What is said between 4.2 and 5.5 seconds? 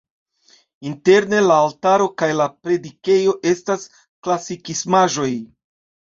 klasikismaĵoj.